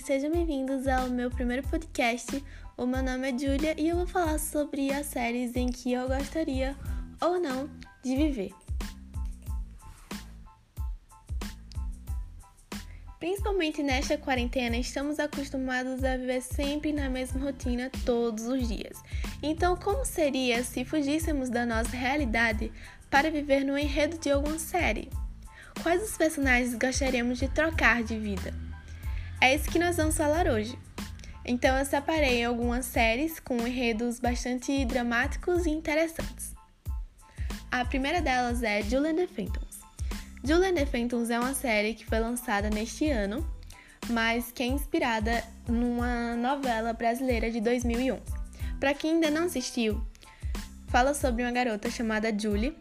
sejam 0.00 0.30
bem-vindos 0.30 0.88
ao 0.88 1.10
meu 1.10 1.30
primeiro 1.30 1.62
podcast. 1.68 2.42
O 2.74 2.86
meu 2.86 3.02
nome 3.02 3.30
é 3.30 3.38
Julia 3.38 3.74
e 3.78 3.88
eu 3.88 3.96
vou 3.96 4.06
falar 4.06 4.38
sobre 4.38 4.90
as 4.90 5.06
séries 5.06 5.54
em 5.54 5.70
que 5.70 5.92
eu 5.92 6.08
gostaria 6.08 6.74
ou 7.20 7.38
não 7.38 7.68
de 8.02 8.16
viver. 8.16 8.50
Principalmente 13.18 13.82
nesta 13.82 14.16
quarentena, 14.16 14.76
estamos 14.78 15.18
acostumados 15.18 16.02
a 16.02 16.16
viver 16.16 16.40
sempre 16.40 16.94
na 16.94 17.10
mesma 17.10 17.38
rotina 17.38 17.90
todos 18.06 18.44
os 18.46 18.66
dias. 18.66 18.96
Então, 19.42 19.76
como 19.76 20.06
seria 20.06 20.64
se 20.64 20.82
fugíssemos 20.82 21.50
da 21.50 21.66
nossa 21.66 21.94
realidade 21.94 22.72
para 23.10 23.30
viver 23.30 23.64
no 23.64 23.76
enredo 23.76 24.16
de 24.18 24.30
alguma 24.30 24.58
série? 24.58 25.10
Quais 25.82 26.02
os 26.02 26.16
personagens 26.16 26.74
gostaríamos 26.74 27.38
de 27.38 27.48
trocar 27.48 28.02
de 28.02 28.18
vida? 28.18 28.69
É 29.40 29.54
isso 29.54 29.70
que 29.70 29.78
nós 29.78 29.96
vamos 29.96 30.16
falar 30.16 30.46
hoje. 30.46 30.78
Então 31.46 31.76
eu 31.78 31.84
separei 31.86 32.44
algumas 32.44 32.84
séries 32.84 33.40
com 33.40 33.56
enredos 33.66 34.20
bastante 34.20 34.84
dramáticos 34.84 35.64
e 35.64 35.70
interessantes. 35.70 36.54
A 37.72 37.84
primeira 37.84 38.20
delas 38.20 38.62
é 38.62 38.82
Julian 38.82 39.14
the 39.14 39.26
Phantoms. 39.26 39.78
Julian 40.44 40.74
the 40.74 40.84
Phantoms 40.84 41.30
é 41.30 41.38
uma 41.38 41.54
série 41.54 41.94
que 41.94 42.04
foi 42.04 42.20
lançada 42.20 42.68
neste 42.68 43.08
ano, 43.08 43.48
mas 44.10 44.52
que 44.52 44.62
é 44.62 44.66
inspirada 44.66 45.42
numa 45.66 46.36
novela 46.36 46.92
brasileira 46.92 47.50
de 47.50 47.62
2011. 47.62 48.20
Para 48.78 48.92
quem 48.92 49.14
ainda 49.14 49.30
não 49.30 49.46
assistiu, 49.46 50.04
fala 50.88 51.14
sobre 51.14 51.44
uma 51.44 51.52
garota 51.52 51.90
chamada 51.90 52.36
Julie, 52.36 52.76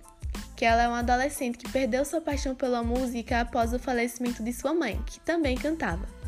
que 0.58 0.66
ela 0.66 0.84
é 0.84 0.88
uma 0.90 1.00
adolescente 1.00 1.58
que 1.58 1.72
perdeu 1.72 2.04
sua 2.04 2.20
paixão 2.20 2.54
pela 2.54 2.84
música 2.84 3.40
após 3.40 3.74
o 3.74 3.80
falecimento 3.80 4.44
de 4.44 4.52
sua 4.52 4.74
mãe, 4.74 5.02
que 5.06 5.22
também 5.22 5.56
cantava. 5.56 6.19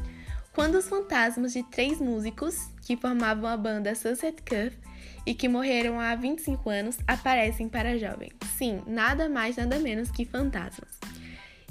Quando 0.53 0.75
os 0.75 0.87
fantasmas 0.87 1.53
de 1.53 1.63
três 1.63 1.99
músicos, 1.99 2.69
que 2.81 2.97
formavam 2.97 3.49
a 3.49 3.55
banda 3.55 3.95
Sunset 3.95 4.41
Curve 4.41 4.77
e 5.25 5.33
que 5.33 5.47
morreram 5.47 5.99
há 5.99 6.13
25 6.13 6.69
anos, 6.69 6.97
aparecem 7.07 7.69
para 7.69 7.91
a 7.91 7.97
jovem. 7.97 8.31
Sim, 8.57 8.81
nada 8.85 9.29
mais, 9.29 9.55
nada 9.55 9.79
menos 9.79 10.11
que 10.11 10.25
fantasmas. 10.25 10.99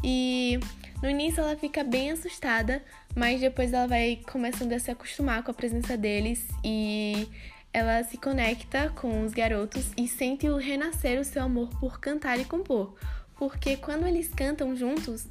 E 0.03 0.59
no 1.03 1.11
início 1.11 1.43
ela 1.43 1.57
fica 1.57 1.85
bem 1.85 2.11
assustada, 2.11 2.83
mas 3.15 3.41
depois 3.41 3.73
ela 3.73 3.87
vai 3.87 4.21
começando 4.31 4.73
a 4.73 4.79
se 4.79 4.91
acostumar 4.91 5.43
com 5.43 5.51
a 5.51 5.55
presença 5.55 5.95
deles 5.95 6.47
e 6.65 7.29
ela 7.73 8.03
se 8.05 8.17
conecta 8.17 8.89
com 8.91 9.23
os 9.25 9.33
garotos 9.33 9.91
e 9.97 10.09
sente 10.09 10.49
o 10.49 10.57
renascer 10.57 11.21
o 11.21 11.25
seu 11.25 11.43
amor 11.43 11.69
por 11.79 12.01
cantar 12.01 12.41
e 12.41 12.47
compor, 12.47 12.95
porque 13.39 13.77
quando 13.77 14.07
eles 14.07 14.29
cantam 14.29 14.75
juntos, 14.75 15.27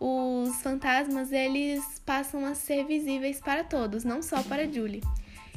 os 0.00 0.62
fantasmas 0.62 1.32
eles 1.32 2.00
passam 2.04 2.44
a 2.44 2.54
ser 2.54 2.84
visíveis 2.84 3.40
para 3.40 3.64
todos, 3.64 4.04
não 4.04 4.22
só 4.22 4.42
para 4.42 4.70
Julie. 4.70 5.02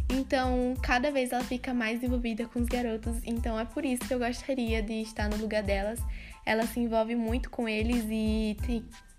Então, 0.10 0.74
cada 0.82 1.10
vez 1.12 1.32
ela 1.32 1.44
fica 1.44 1.74
mais 1.74 2.04
envolvida 2.04 2.46
com 2.46 2.60
os 2.60 2.68
garotos, 2.68 3.18
então 3.26 3.60
é 3.60 3.64
por 3.64 3.86
isso 3.86 4.06
que 4.06 4.14
eu 4.14 4.20
gostaria 4.20 4.82
de 4.82 5.02
estar 5.02 5.30
no 5.30 5.38
lugar 5.38 5.64
delas. 5.64 6.00
Ela 6.46 6.66
se 6.66 6.80
envolve 6.80 7.16
muito 7.16 7.50
com 7.50 7.70
eles 7.70 8.04
e, 8.10 8.58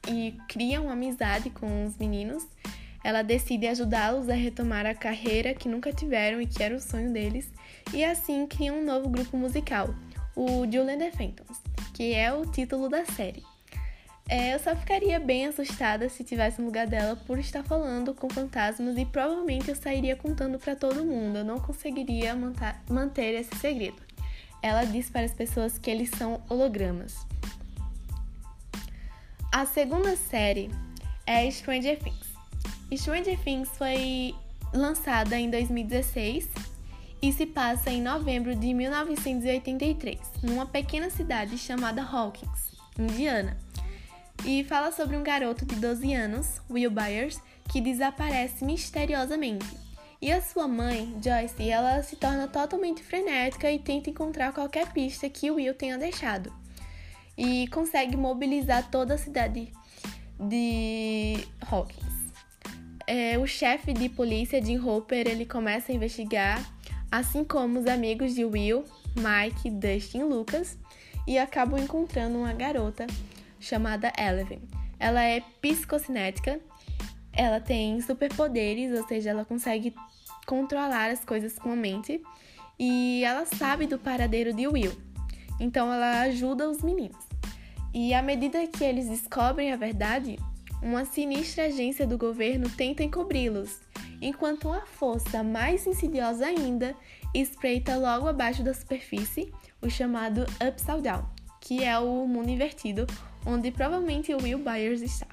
e 0.09 0.37
cria 0.49 0.81
uma 0.83 0.93
amizade 0.93 1.49
com 1.51 1.87
os 1.87 1.97
meninos 1.97 2.47
ela 3.05 3.23
decide 3.23 3.67
ajudá-los 3.67 4.29
a 4.29 4.35
retomar 4.35 4.87
a 4.87 4.95
carreira 4.95 5.55
que 5.55 5.69
nunca 5.69 5.93
tiveram 5.93 6.41
e 6.41 6.47
que 6.47 6.63
era 6.63 6.75
o 6.75 6.81
sonho 6.81 7.13
deles, 7.13 7.51
e 7.93 8.05
assim 8.05 8.47
cria 8.47 8.73
um 8.73 8.85
novo 8.85 9.09
grupo 9.09 9.37
musical, 9.37 9.95
o 10.37 10.65
Julian 10.65 11.11
Phantoms, 11.11 11.61
que 11.95 12.15
é 12.15 12.33
o 12.33 12.47
título 12.47 12.89
da 12.89 13.05
série. 13.05 13.52
É, 14.29 14.55
eu 14.55 14.59
só 14.59 14.75
ficaria 14.75 15.19
bem 15.19 15.47
assustada 15.47 16.09
se 16.09 16.25
tivesse 16.25 16.61
no 16.61 16.67
lugar 16.67 16.87
dela 16.87 17.17
por 17.27 17.39
estar 17.39 17.63
falando 17.63 18.15
com 18.15 18.31
fantasmas 18.31 18.97
e 18.97 19.05
provavelmente 19.05 19.69
eu 19.69 19.77
sairia 19.77 20.17
contando 20.17 20.59
para 20.59 20.75
todo 20.77 21.05
mundo. 21.05 21.39
Eu 21.39 21.45
não 21.45 21.61
conseguiria 21.61 22.35
manter 22.89 23.35
esse 23.35 23.55
segredo. 23.57 24.01
Ela 24.63 24.85
diz 24.85 25.11
para 25.11 25.27
as 25.27 25.35
pessoas 25.35 25.77
que 25.77 25.91
eles 25.91 26.11
são 26.11 26.41
hologramas. 26.49 27.27
A 29.51 29.67
segunda 29.67 30.17
série 30.17 30.71
é 31.27 31.51
Stranger 31.51 31.99
Things. 31.99 32.33
Stranger 32.97 33.39
Things 33.41 33.69
foi 33.77 34.35
lançada 34.73 35.39
em 35.39 35.51
2016 35.51 36.49
e 37.21 37.33
se 37.33 37.47
passa 37.47 37.91
em 37.91 38.01
novembro 38.01 38.55
de 38.55 38.73
1983, 38.73 40.19
numa 40.43 40.67
pequena 40.67 41.11
cidade 41.11 41.59
chamada 41.59 42.03
Hawkins, 42.03 42.73
Indiana. 42.99 43.57
E 44.45 44.65
fala 44.65 44.91
sobre 44.91 45.17
um 45.17 45.23
garoto 45.23 45.65
de 45.65 45.77
12 45.77 46.13
anos, 46.15 46.61
Will 46.69 46.91
Byers, 46.91 47.41
que 47.71 47.81
desaparece 47.81 48.65
misteriosamente. 48.65 49.67
E 50.21 50.31
a 50.31 50.41
sua 50.41 50.69
mãe, 50.69 51.17
Joyce, 51.23 51.69
ela 51.69 52.03
se 52.03 52.17
torna 52.17 52.47
totalmente 52.47 53.03
frenética 53.03 53.71
e 53.71 53.79
tenta 53.79 54.11
encontrar 54.11 54.53
qualquer 54.53 54.93
pista 54.93 55.29
que 55.29 55.51
Will 55.51 55.75
tenha 55.75 55.99
deixado. 55.99 56.53
E 57.37 57.67
consegue 57.69 58.17
mobilizar 58.17 58.91
toda 58.91 59.15
a 59.15 59.19
cidade 59.19 59.73
de 60.39 61.47
Hawkins 61.71 62.13
é, 63.07 63.39
o 63.39 63.47
chefe 63.47 63.93
de 63.93 64.09
polícia, 64.09 64.65
Jim 64.65 64.79
Hopper, 64.79 65.27
ele 65.27 65.45
começa 65.45 65.93
a 65.93 65.95
investigar, 65.95 66.65
assim 67.11 67.45
como 67.45 67.79
os 67.79 67.87
amigos 67.87 68.35
de 68.35 68.45
Will, 68.45 68.85
Mike, 69.17 69.71
Dustin 69.71 70.21
e 70.21 70.25
Lucas, 70.25 70.79
e 71.27 71.39
acabam 71.39 71.79
encontrando 71.79 72.39
uma 72.39 72.53
garota 72.53 73.07
chamada 73.63 74.13
Eleven. 74.19 74.61
Ela 74.99 75.23
é 75.23 75.41
psicocinética, 75.61 76.61
ela 77.33 77.61
tem 77.61 78.01
superpoderes, 78.01 78.99
ou 78.99 79.07
seja, 79.09 79.31
ela 79.31 79.45
consegue 79.45 79.95
controlar 80.47 81.11
as 81.11 81.25
coisas 81.25 81.59
com 81.59 81.73
a 81.73 81.77
mente, 81.77 82.23
e 82.79 83.23
ela 83.25 83.47
sabe 83.47 83.87
do 83.87 83.99
paradeiro 83.99 84.53
de 84.53 84.67
Will. 84.67 84.93
Então 85.59 85.93
ela 85.93 86.23
ajuda 86.23 86.69
os 86.69 86.83
meninos. 86.83 87.25
E 87.95 88.13
à 88.13 88.23
medida 88.23 88.67
que 88.67 88.85
eles 88.85 89.09
descobrem 89.09 89.73
a 89.73 89.77
verdade, 89.77 90.39
uma 90.83 91.05
sinistra 91.05 91.67
agência 91.67 92.07
do 92.07 92.19
governo 92.19 92.69
tenta 92.71 93.03
encobri-los, 93.03 93.81
enquanto 94.21 94.69
uma 94.69 94.85
força 94.87 95.43
mais 95.43 95.87
insidiosa 95.87 96.47
ainda 96.47 96.95
espreita 97.35 97.97
logo 97.97 98.27
abaixo 98.29 98.63
da 98.63 98.75
superfície 98.75 99.53
o 99.81 99.89
chamado 99.89 100.45
Upside 100.67 101.03
Down, 101.03 101.25
que 101.61 101.85
é 101.85 101.99
o 101.99 102.27
mundo 102.27 102.51
invertido, 102.51 103.07
onde 103.47 103.71
provavelmente 103.71 104.35
o 104.35 104.43
Will 104.43 104.59
Byers 104.59 105.03
está. 105.03 105.27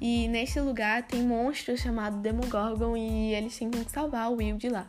E 0.00 0.28
neste 0.28 0.60
lugar 0.60 1.06
tem 1.06 1.22
monstros 1.22 1.80
chamados 1.80 2.20
Demogorgon 2.20 2.96
e 2.96 3.34
eles 3.34 3.56
tentam 3.56 3.82
salvar 3.88 4.30
o 4.30 4.36
Will 4.36 4.56
de 4.56 4.68
lá. 4.68 4.86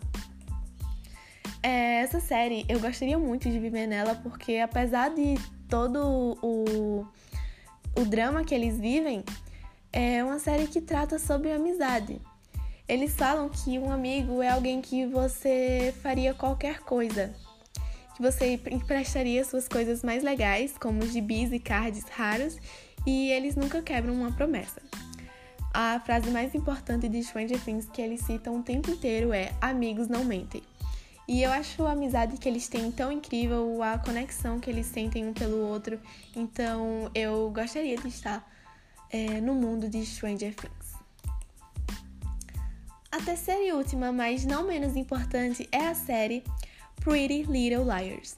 É, 1.63 2.01
essa 2.01 2.19
série 2.19 2.65
eu 2.69 2.79
gostaria 2.79 3.17
muito 3.17 3.49
de 3.49 3.59
viver 3.59 3.87
nela 3.87 4.15
porque 4.15 4.57
apesar 4.57 5.09
de 5.09 5.35
todo 5.67 6.37
o, 6.41 7.05
o 7.97 8.05
drama 8.05 8.43
que 8.43 8.53
eles 8.53 8.77
vivem, 8.77 9.23
é 9.91 10.23
uma 10.23 10.39
série 10.39 10.67
que 10.67 10.81
trata 10.81 11.17
sobre 11.17 11.51
amizade. 11.51 12.21
Eles 12.87 13.15
falam 13.15 13.49
que 13.49 13.79
um 13.79 13.91
amigo 13.91 14.41
é 14.41 14.49
alguém 14.49 14.81
que 14.81 15.05
você 15.07 15.93
faria 16.03 16.33
qualquer 16.33 16.81
coisa, 16.81 17.33
que 18.15 18.21
você 18.21 18.59
emprestaria 18.71 19.43
suas 19.43 19.67
coisas 19.67 20.01
mais 20.01 20.23
legais, 20.23 20.77
como 20.77 21.05
gibis 21.05 21.51
e 21.51 21.59
cards 21.59 22.03
raros, 22.09 22.57
e 23.05 23.29
eles 23.31 23.55
nunca 23.55 23.81
quebram 23.81 24.13
uma 24.13 24.31
promessa. 24.31 24.81
A 25.73 25.99
frase 25.99 26.31
mais 26.31 26.55
importante 26.55 27.09
de 27.09 27.21
Stranger 27.21 27.59
Things 27.59 27.89
que 27.91 28.01
eles 28.01 28.21
citam 28.21 28.57
o 28.57 28.63
tempo 28.63 28.89
inteiro 28.89 29.33
é: 29.33 29.51
amigos 29.59 30.07
não 30.07 30.23
mentem. 30.23 30.63
E 31.27 31.41
eu 31.41 31.51
acho 31.51 31.83
a 31.85 31.91
amizade 31.91 32.37
que 32.37 32.47
eles 32.47 32.69
têm 32.69 32.91
tão 32.91 33.11
incrível, 33.11 33.83
a 33.83 33.97
conexão 33.97 34.59
que 34.59 34.69
eles 34.69 34.85
sentem 34.85 35.27
um 35.27 35.33
pelo 35.33 35.57
outro. 35.57 35.99
Então 36.35 37.11
eu 37.13 37.51
gostaria 37.51 37.97
de 37.97 38.07
estar 38.07 38.47
é, 39.09 39.41
no 39.41 39.53
mundo 39.53 39.89
de 39.89 40.05
Stranger 40.05 40.55
Things. 40.55 40.95
A 43.11 43.21
terceira 43.21 43.63
e 43.63 43.73
última, 43.73 44.11
mas 44.11 44.45
não 44.45 44.67
menos 44.67 44.95
importante, 44.95 45.67
é 45.71 45.87
a 45.87 45.95
série 45.95 46.43
Pretty 47.01 47.43
Little 47.43 47.83
Liars, 47.83 48.35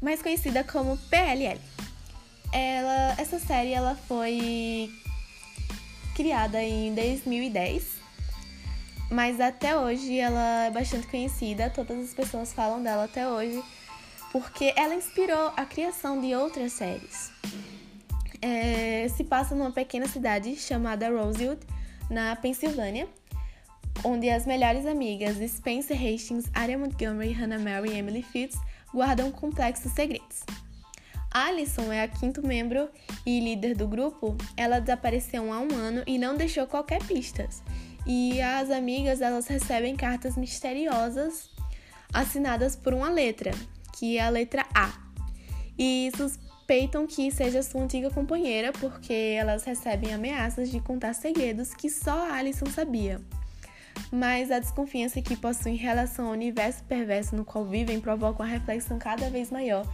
mais 0.00 0.22
conhecida 0.22 0.64
como 0.64 0.96
PLL. 1.08 1.60
Ela, 2.52 3.14
essa 3.18 3.38
série 3.38 3.72
ela 3.72 3.94
foi 3.94 4.90
criada 6.14 6.62
em 6.62 6.94
2010, 6.94 7.84
mas 9.10 9.40
até 9.40 9.76
hoje 9.76 10.18
ela 10.18 10.66
é 10.66 10.70
bastante 10.70 11.06
conhecida, 11.06 11.70
todas 11.70 12.08
as 12.08 12.14
pessoas 12.14 12.52
falam 12.52 12.82
dela 12.82 13.04
até 13.04 13.28
hoje, 13.28 13.62
porque 14.30 14.72
ela 14.76 14.94
inspirou 14.94 15.52
a 15.56 15.64
criação 15.64 16.20
de 16.20 16.34
outras 16.34 16.72
séries. 16.72 17.30
É, 18.40 19.06
se 19.16 19.22
passa 19.24 19.54
numa 19.54 19.70
pequena 19.70 20.08
cidade 20.08 20.56
chamada 20.56 21.08
Rosewood, 21.08 21.60
na 22.10 22.36
Pensilvânia, 22.36 23.08
onde 24.04 24.28
as 24.30 24.46
melhores 24.46 24.86
amigas 24.86 25.36
Spencer 25.50 25.96
Hastings, 25.96 26.50
Aria 26.54 26.78
Montgomery, 26.78 27.32
Hannah 27.32 27.58
Mary 27.58 27.90
e 27.90 27.98
Emily 27.98 28.22
Fitz 28.22 28.58
guardam 28.92 29.30
complexos 29.30 29.92
segredos. 29.92 30.40
Alison 31.32 31.90
é 31.90 32.02
a 32.02 32.08
quinto 32.08 32.46
membro 32.46 32.90
e 33.24 33.40
líder 33.40 33.74
do 33.74 33.88
grupo. 33.88 34.36
Ela 34.56 34.80
desapareceu 34.80 35.50
há 35.52 35.60
um 35.60 35.74
ano 35.74 36.02
e 36.06 36.18
não 36.18 36.36
deixou 36.36 36.66
qualquer 36.66 37.02
pista. 37.04 37.48
e 38.04 38.42
as 38.42 38.68
amigas 38.68 39.20
elas 39.20 39.46
recebem 39.46 39.94
cartas 39.94 40.36
misteriosas 40.36 41.48
assinadas 42.12 42.74
por 42.74 42.92
uma 42.92 43.08
letra, 43.08 43.52
que 43.96 44.18
é 44.18 44.22
a 44.22 44.28
letra 44.28 44.66
A. 44.74 44.92
E 45.78 46.10
suspeitam 46.16 47.06
que 47.06 47.30
seja 47.30 47.62
sua 47.62 47.82
antiga 47.82 48.10
companheira 48.10 48.72
porque 48.72 49.36
elas 49.38 49.64
recebem 49.64 50.12
ameaças 50.12 50.68
de 50.70 50.80
contar 50.80 51.14
segredos 51.14 51.72
que 51.74 51.88
só 51.88 52.30
Alison 52.30 52.66
sabia. 52.66 53.20
Mas 54.10 54.50
a 54.50 54.58
desconfiança 54.58 55.22
que 55.22 55.36
possuem 55.36 55.74
em 55.74 55.78
relação 55.78 56.26
ao 56.26 56.32
universo 56.32 56.82
perverso 56.84 57.36
no 57.36 57.44
qual 57.44 57.64
vivem 57.64 58.00
provoca 58.00 58.42
uma 58.42 58.48
reflexão 58.48 58.98
cada 58.98 59.30
vez 59.30 59.50
maior 59.50 59.86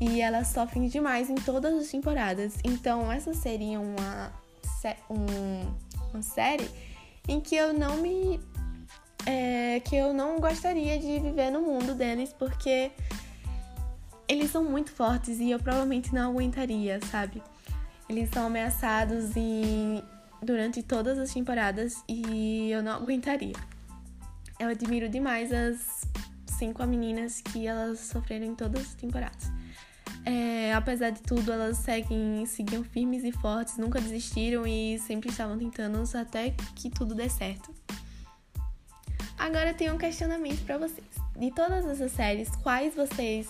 e 0.00 0.20
elas 0.20 0.48
sofrem 0.48 0.88
demais 0.88 1.28
em 1.28 1.34
todas 1.34 1.74
as 1.74 1.88
temporadas. 1.88 2.54
Então, 2.64 3.12
essa 3.12 3.34
seria 3.34 3.78
uma, 3.78 4.32
um, 5.10 5.74
uma 6.12 6.22
série 6.22 6.68
em 7.28 7.38
que 7.40 7.54
eu 7.54 7.72
não 7.72 7.98
me. 7.98 8.40
É, 9.26 9.80
que 9.80 9.94
eu 9.94 10.14
não 10.14 10.40
gostaria 10.40 10.98
de 10.98 11.18
viver 11.18 11.50
no 11.50 11.60
mundo 11.60 11.94
deles, 11.94 12.34
porque 12.38 12.90
eles 14.26 14.50
são 14.50 14.64
muito 14.64 14.90
fortes 14.90 15.38
e 15.38 15.50
eu 15.50 15.58
provavelmente 15.58 16.14
não 16.14 16.30
aguentaria, 16.30 16.98
sabe? 17.10 17.42
Eles 18.08 18.30
são 18.30 18.46
ameaçados 18.46 19.36
em, 19.36 20.02
durante 20.42 20.82
todas 20.82 21.18
as 21.18 21.32
temporadas 21.32 22.02
e 22.08 22.70
eu 22.70 22.82
não 22.82 22.92
aguentaria. 22.92 23.56
Eu 24.58 24.68
admiro 24.68 25.08
demais 25.08 25.52
as 25.52 26.06
cinco 26.46 26.86
meninas 26.86 27.40
que 27.40 27.66
elas 27.66 28.00
sofreram 28.00 28.46
em 28.46 28.54
todas 28.54 28.82
as 28.82 28.94
temporadas. 28.94 29.50
É, 30.24 30.74
apesar 30.74 31.10
de 31.10 31.22
tudo, 31.22 31.50
elas 31.50 31.78
seguem, 31.78 32.44
seguiam 32.44 32.84
firmes 32.84 33.24
e 33.24 33.32
fortes, 33.32 33.78
nunca 33.78 34.00
desistiram 34.00 34.66
e 34.66 34.98
sempre 34.98 35.30
estavam 35.30 35.58
tentando 35.58 36.02
até 36.16 36.54
que 36.74 36.90
tudo 36.90 37.14
dê 37.14 37.28
certo. 37.28 37.74
Agora 39.38 39.70
eu 39.70 39.74
tenho 39.74 39.94
um 39.94 39.98
questionamento 39.98 40.62
para 40.66 40.76
vocês. 40.76 41.08
De 41.38 41.50
todas 41.52 41.86
essas 41.86 42.12
séries, 42.12 42.50
quais 42.56 42.94
vocês 42.94 43.48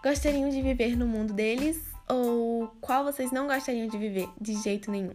gostariam 0.00 0.48
de 0.48 0.62
viver 0.62 0.96
no 0.96 1.06
mundo 1.06 1.32
deles 1.32 1.82
ou 2.08 2.68
qual 2.80 3.02
vocês 3.02 3.32
não 3.32 3.48
gostariam 3.48 3.88
de 3.88 3.98
viver 3.98 4.28
de 4.40 4.54
jeito 4.62 4.88
nenhum? 4.88 5.14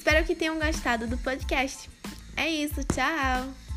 Espero 0.00 0.24
que 0.24 0.34
tenham 0.34 0.58
gostado 0.58 1.06
do 1.06 1.18
podcast. 1.18 1.90
É 2.34 2.48
isso, 2.48 2.82
tchau! 2.84 3.69